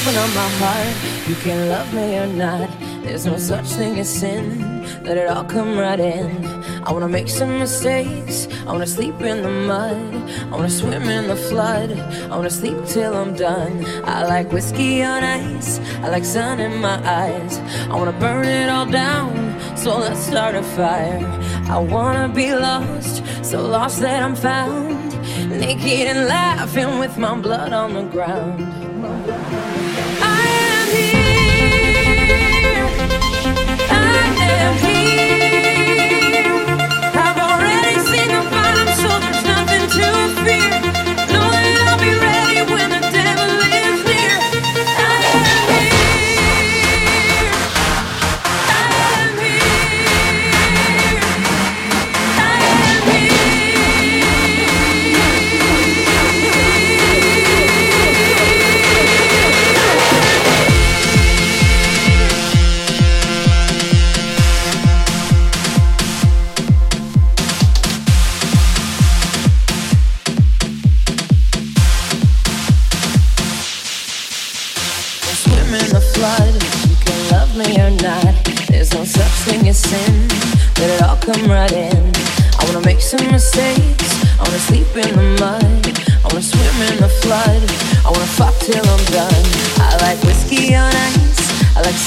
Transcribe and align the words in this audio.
open 0.00 0.16
up 0.16 0.34
my 0.34 0.48
heart. 0.60 1.28
You 1.28 1.34
can 1.36 1.68
love 1.68 1.92
me 1.92 2.18
or 2.18 2.26
not. 2.26 2.70
There's 3.02 3.26
no 3.26 3.36
such 3.36 3.66
thing 3.66 3.98
as 3.98 4.08
sin. 4.08 4.84
Let 5.02 5.16
it 5.16 5.28
all 5.28 5.44
come 5.44 5.76
right 5.76 5.98
in. 5.98 6.44
I 6.84 6.92
wanna 6.92 7.08
make 7.08 7.28
some 7.28 7.58
mistakes. 7.58 8.46
I 8.66 8.72
wanna 8.72 8.86
sleep 8.86 9.20
in 9.20 9.42
the 9.42 9.50
mud. 9.50 9.96
I 10.50 10.54
wanna 10.56 10.70
swim 10.70 11.02
in 11.02 11.26
the 11.26 11.36
flood. 11.36 11.90
I 12.30 12.36
wanna 12.36 12.50
sleep 12.50 12.78
till 12.86 13.14
I'm 13.14 13.34
done. 13.34 13.84
I 14.04 14.24
like 14.26 14.52
whiskey 14.52 15.02
on 15.02 15.24
ice. 15.24 15.80
I 16.04 16.08
like 16.08 16.24
sun 16.24 16.60
in 16.60 16.80
my 16.80 16.98
eyes. 17.22 17.58
I 17.90 17.94
wanna 17.96 18.18
burn 18.24 18.44
it 18.44 18.68
all 18.68 18.86
down. 18.86 19.32
So 19.76 19.98
let's 19.98 20.20
start 20.20 20.54
a 20.54 20.62
fire. 20.62 21.26
I 21.76 21.78
wanna 21.78 22.28
be 22.28 22.54
lost. 22.54 23.22
So 23.42 23.66
lost 23.66 24.00
that 24.00 24.22
I'm 24.22 24.36
found. 24.36 24.96
Naked 25.48 26.06
and 26.12 26.28
laughing 26.28 26.98
with 26.98 27.18
my 27.18 27.34
blood 27.40 27.72
on 27.72 27.94
the 27.94 28.04
ground. 28.14 28.78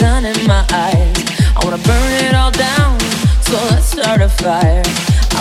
Sun 0.02 0.25
in 0.25 0.47
my 0.47 0.66
eyes. 0.73 1.16
I 1.55 1.59
wanna 1.63 1.77
burn 1.89 2.11
it 2.25 2.33
all 2.33 2.49
down. 2.49 2.99
So 3.47 3.55
let's 3.69 3.85
start 3.85 4.19
a 4.21 4.30
fire. 4.30 4.83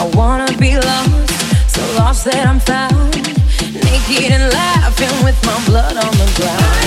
I 0.00 0.02
wanna 0.18 0.52
be 0.58 0.72
lost. 0.76 1.32
So 1.74 1.80
lost 2.00 2.26
that 2.26 2.44
I'm 2.50 2.60
found. 2.60 3.14
Naked 3.86 4.30
and 4.36 4.46
laughing 4.52 5.16
with 5.24 5.38
my 5.48 5.58
blood 5.68 5.96
on 5.96 6.12
the 6.22 6.28
ground. 6.36 6.79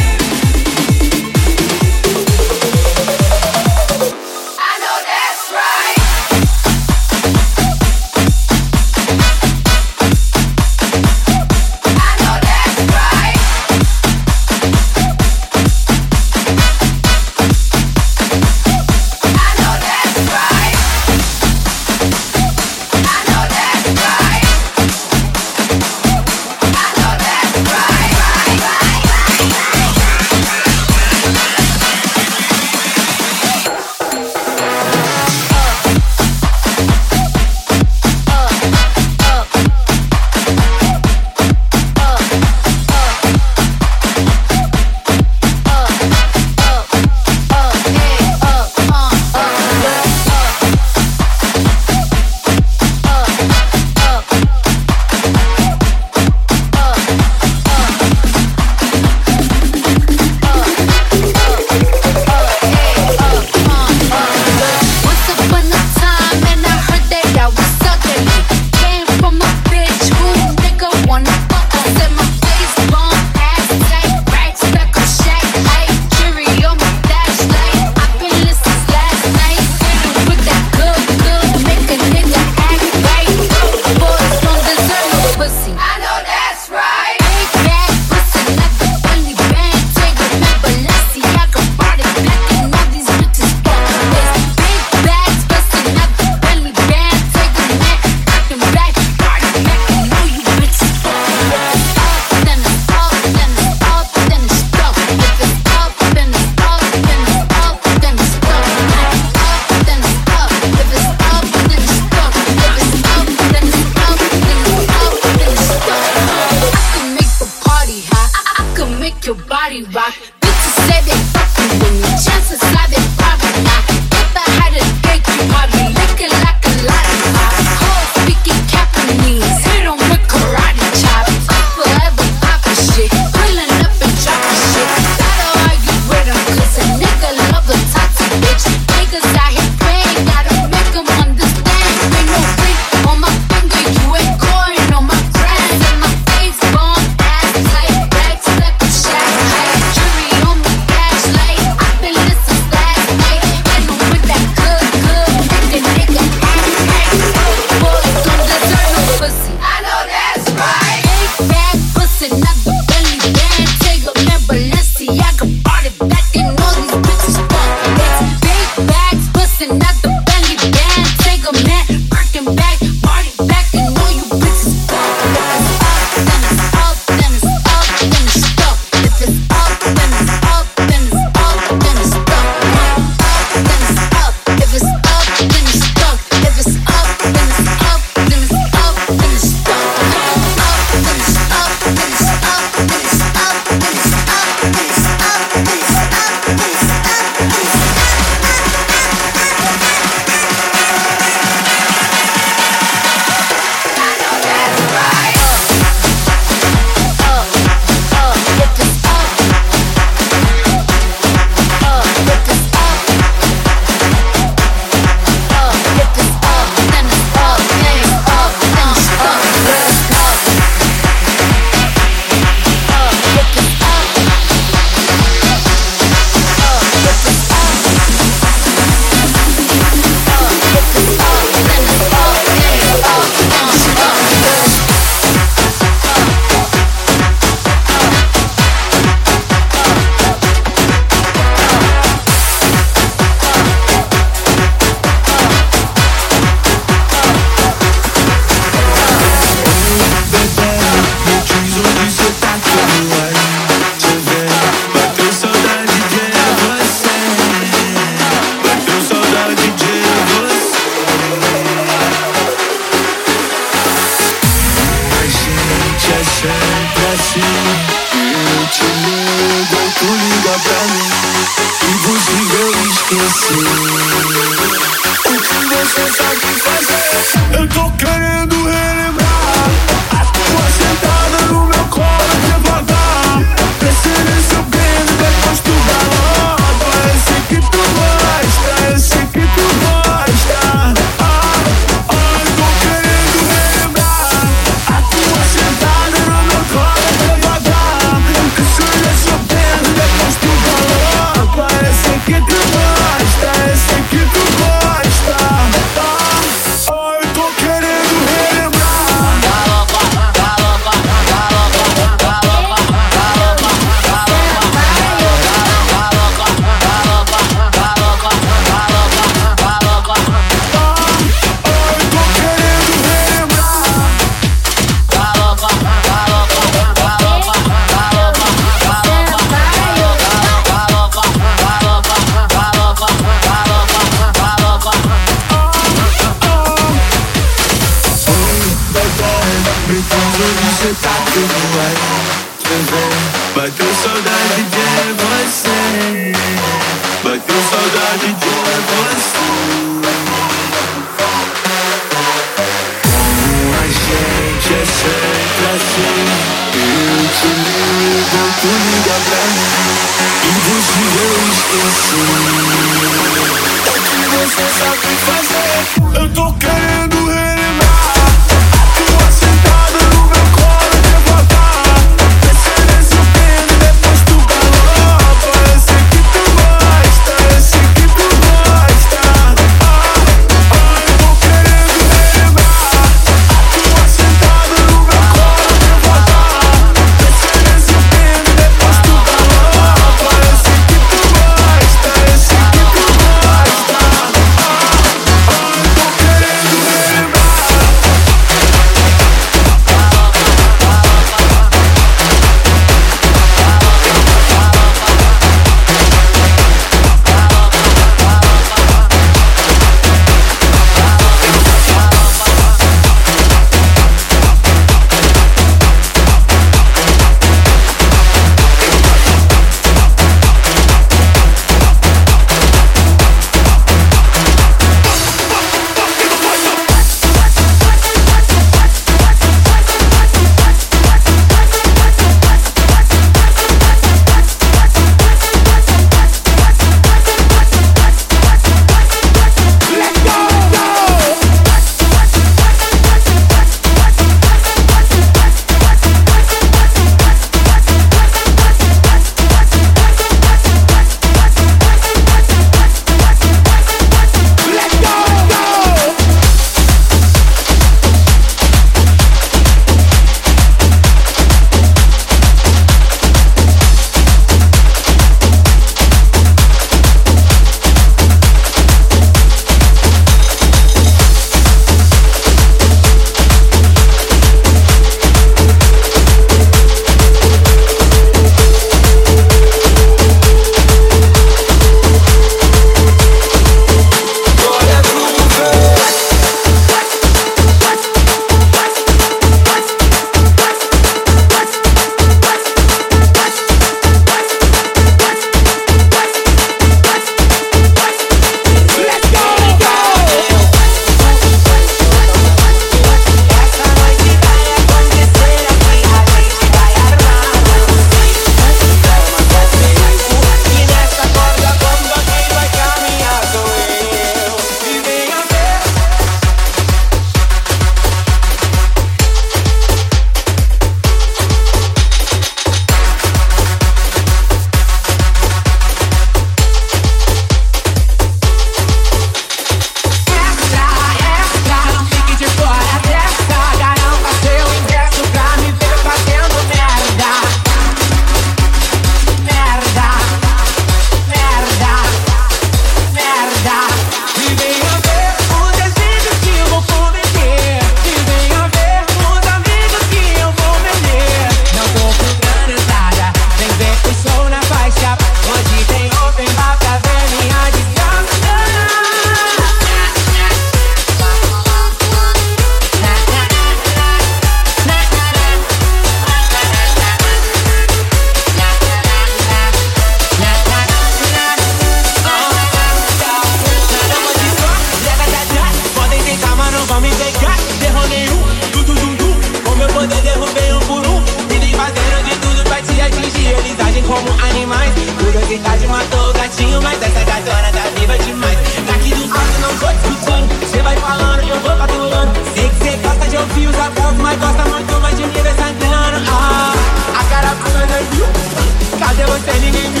Melhor 599.51 600.00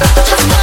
Just, 0.00 0.16
just, 0.16 0.48
just. 0.48 0.59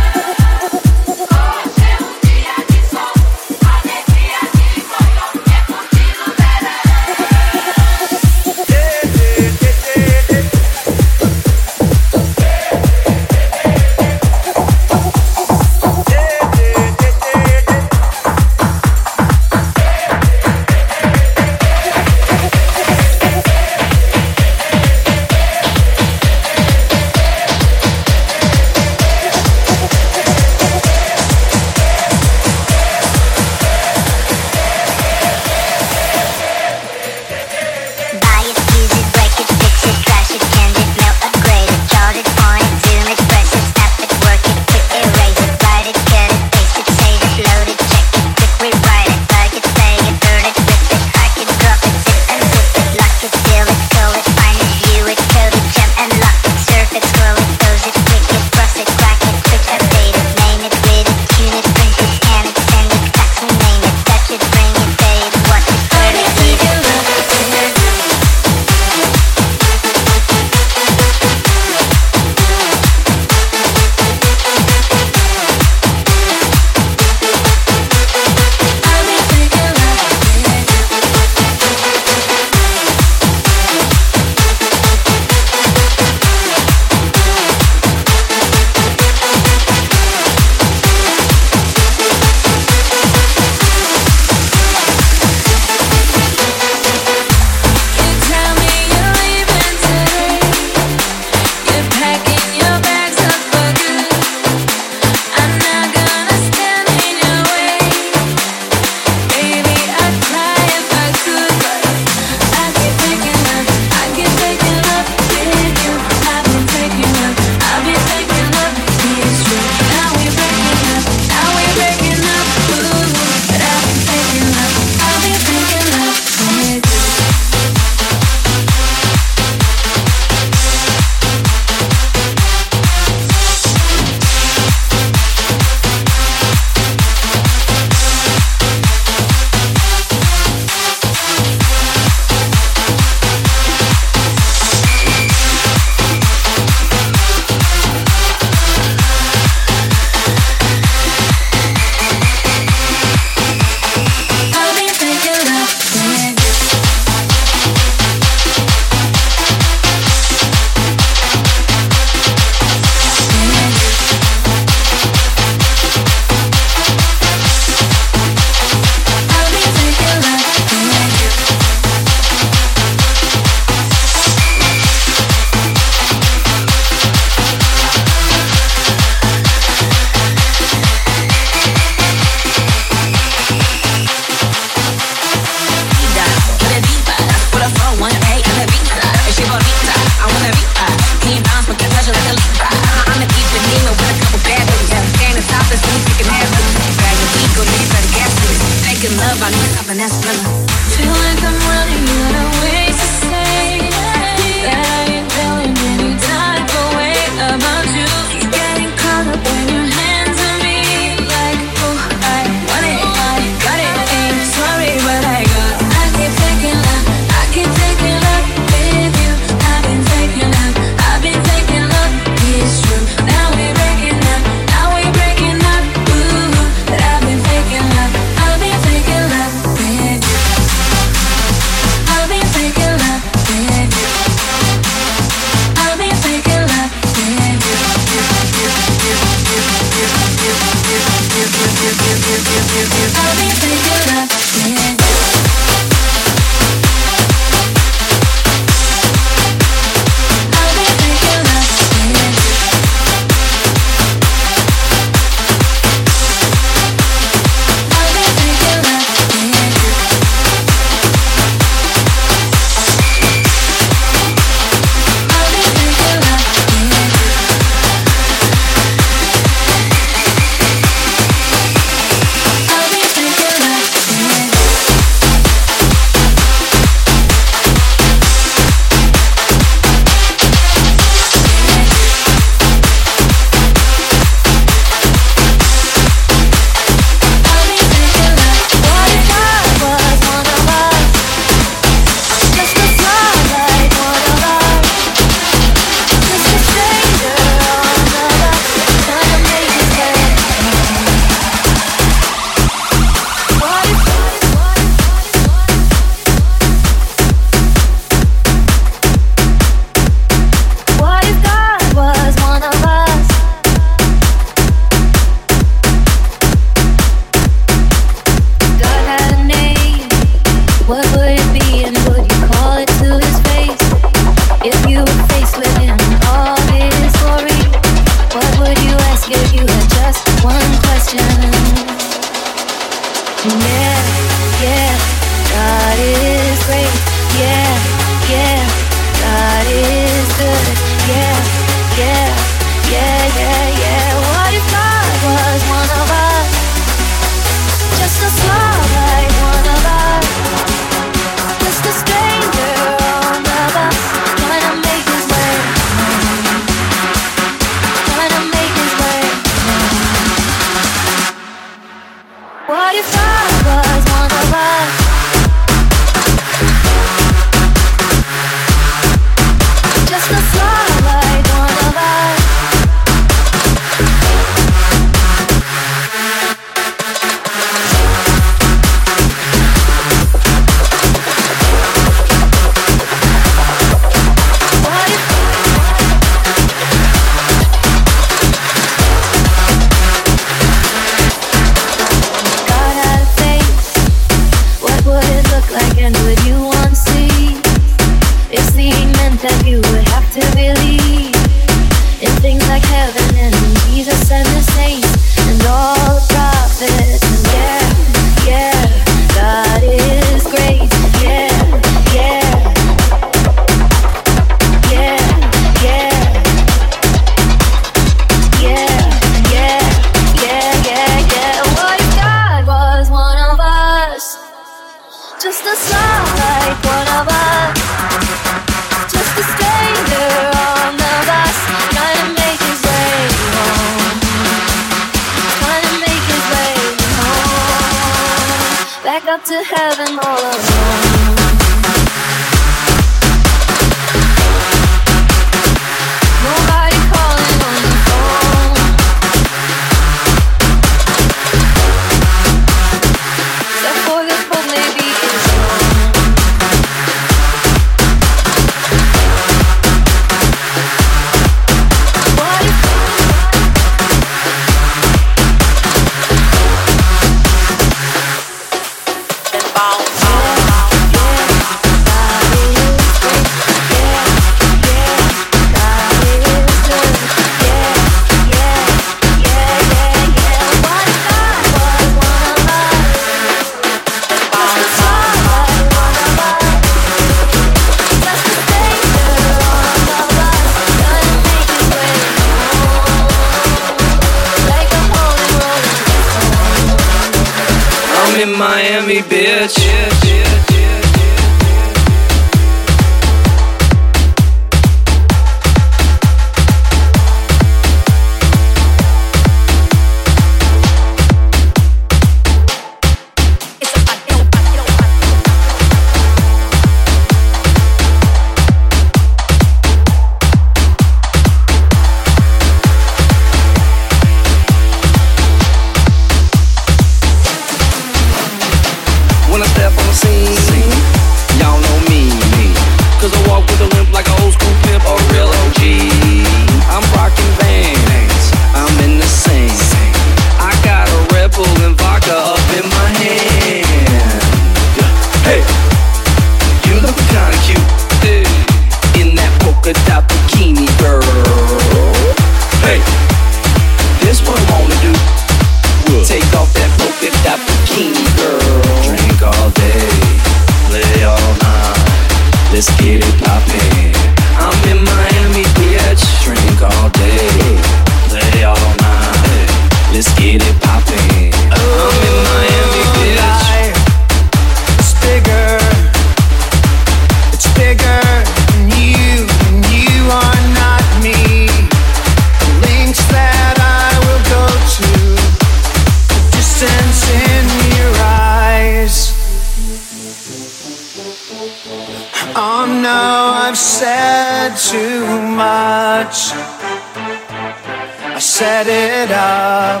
set 598.56 598.86
it 598.86 599.30
up. 599.32 600.00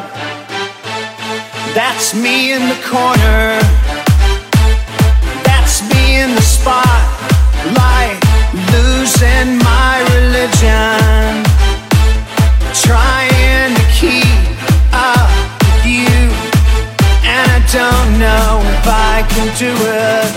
That's 1.74 2.14
me 2.14 2.54
in 2.54 2.62
the 2.70 2.80
corner. 2.88 3.60
That's 5.44 5.82
me 5.92 6.22
in 6.22 6.34
the 6.34 6.40
spotlight, 6.40 8.16
losing 8.72 9.58
my 9.60 10.00
religion. 10.16 11.44
Trying 12.72 13.76
to 13.76 13.84
keep 13.92 14.48
up 14.90 15.28
with 15.60 15.84
you, 15.84 16.16
and 17.28 17.46
I 17.52 17.60
don't 17.76 18.10
know 18.24 18.64
if 18.72 18.84
I 18.88 19.16
can 19.36 19.48
do 19.60 19.72
it. 20.08 20.32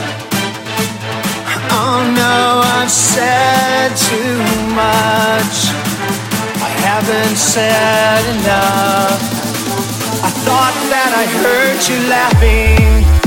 Oh 1.71 2.03
no, 2.19 2.59
I've 2.67 2.91
said 2.91 3.95
too 3.95 4.43
much 4.75 5.68
haven't 7.01 7.37
said 7.37 8.25
enough. 8.35 9.21
I 10.21 10.31
thought 10.43 10.75
that 10.91 11.11
I 11.15 11.25
heard 11.39 11.79
you 11.87 11.97
laughing. 12.09 13.18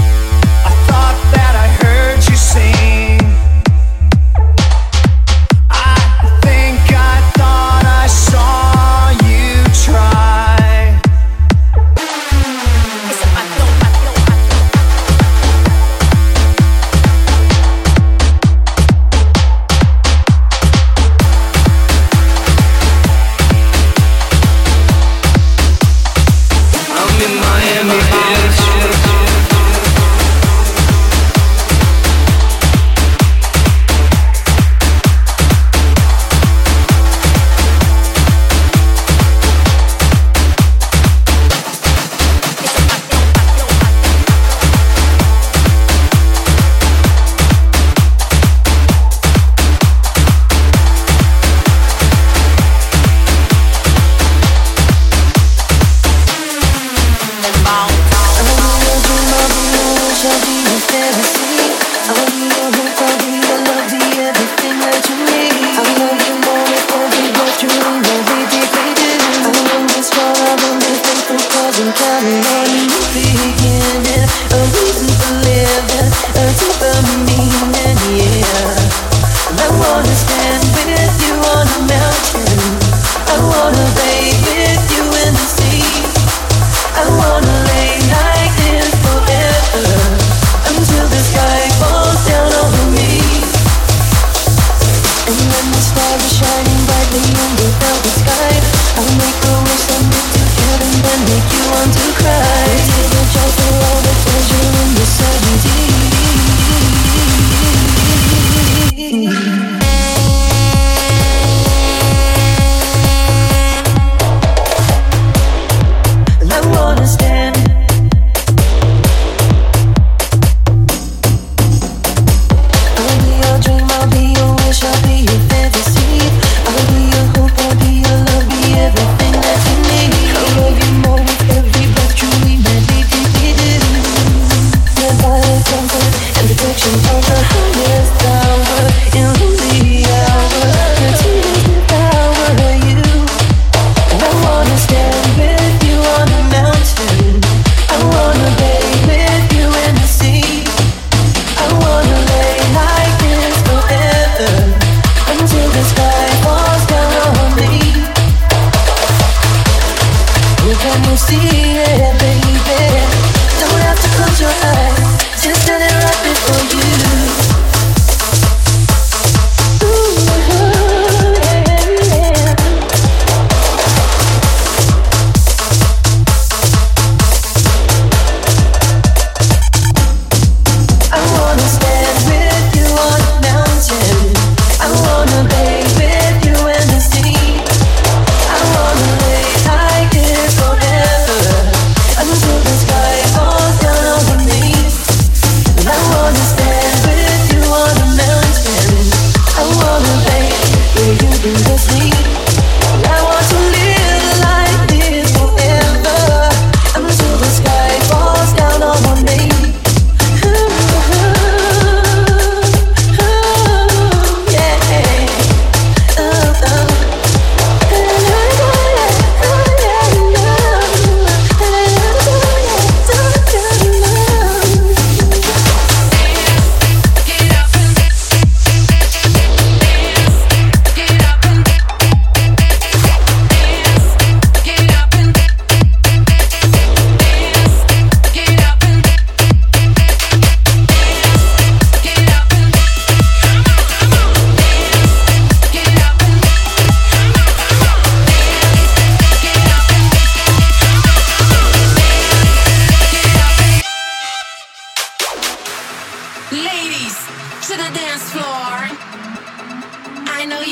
You 258.22 258.38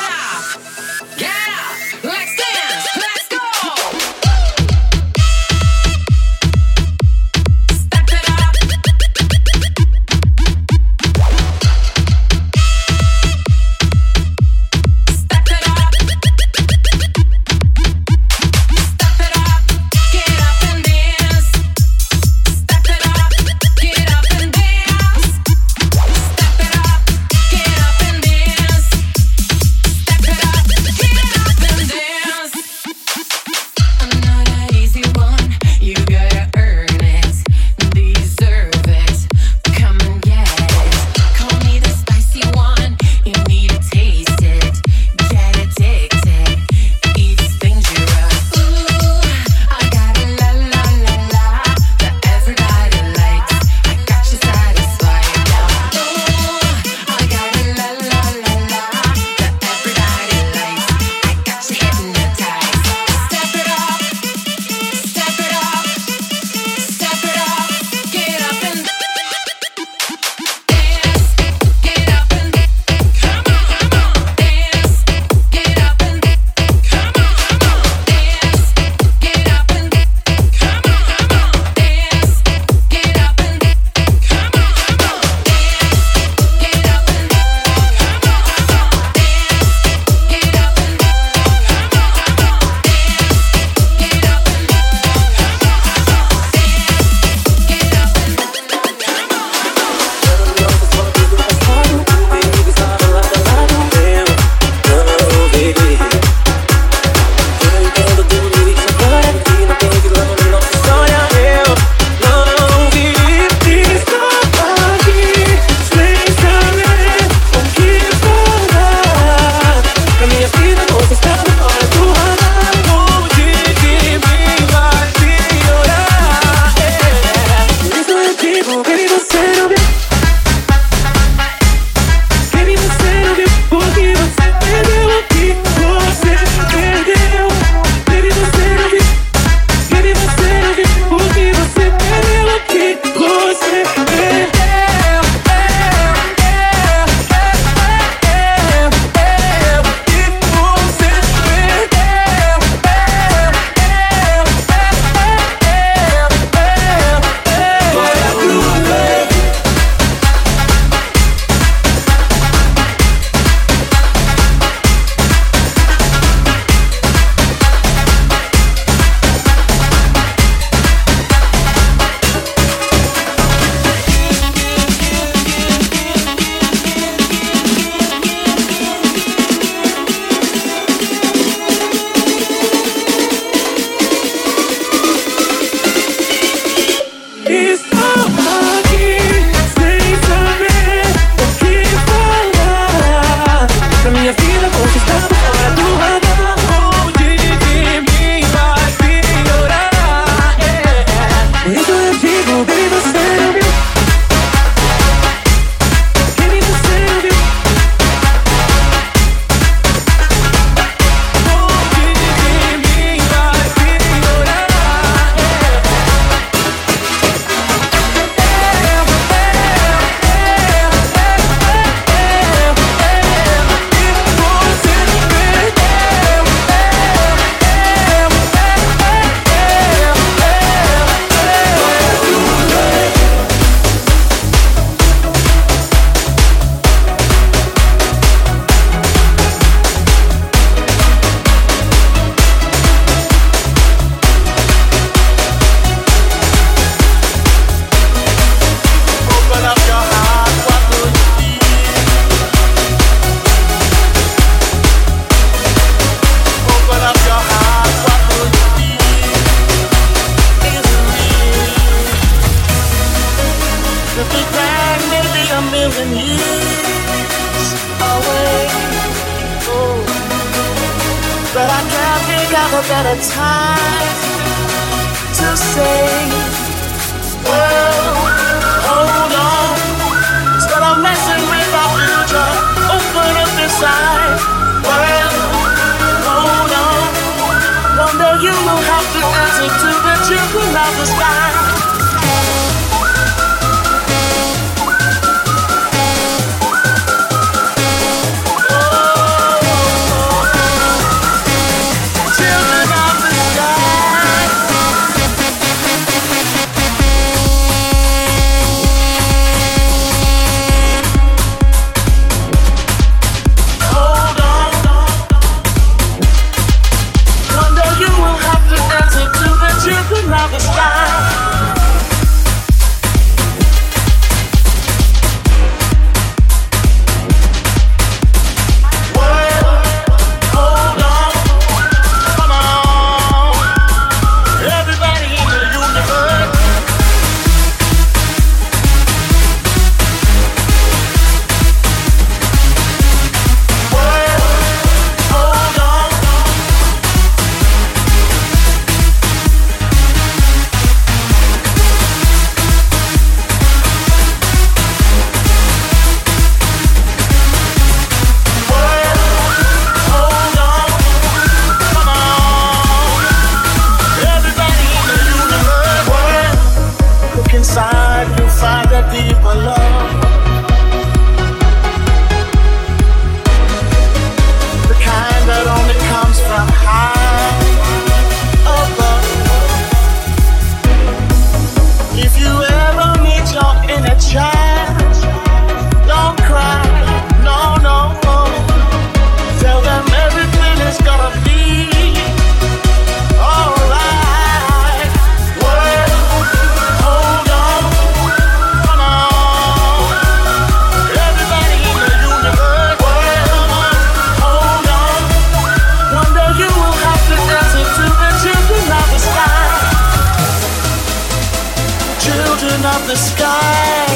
she 413.01 414.12